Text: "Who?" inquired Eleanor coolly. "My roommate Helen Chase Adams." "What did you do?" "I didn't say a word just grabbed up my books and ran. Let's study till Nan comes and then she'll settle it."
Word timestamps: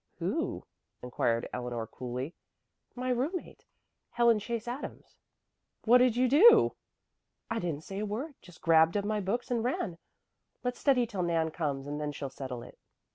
"Who?" 0.17 0.65
inquired 1.03 1.47
Eleanor 1.53 1.85
coolly. 1.85 2.33
"My 2.95 3.09
roommate 3.11 3.67
Helen 4.09 4.39
Chase 4.39 4.67
Adams." 4.67 5.15
"What 5.83 5.99
did 5.99 6.15
you 6.15 6.27
do?" 6.27 6.75
"I 7.51 7.59
didn't 7.59 7.83
say 7.83 7.99
a 7.99 8.05
word 8.07 8.33
just 8.41 8.61
grabbed 8.63 8.97
up 8.97 9.05
my 9.05 9.19
books 9.21 9.51
and 9.51 9.63
ran. 9.63 9.99
Let's 10.63 10.79
study 10.79 11.05
till 11.05 11.21
Nan 11.21 11.51
comes 11.51 11.85
and 11.85 12.01
then 12.01 12.11
she'll 12.13 12.31
settle 12.31 12.63
it." 12.63 12.79